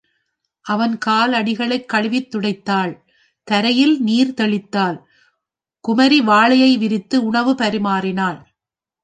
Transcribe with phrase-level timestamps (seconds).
[0.65, 2.93] அவன் கால் அடிகளைக் கழுவித் துடைத்தாள்,
[3.43, 4.97] தரையில் நீர் தெளித்தாள்,
[5.87, 8.39] குமரிவாழையை விரித்து உணவு பரிமாறினாள்.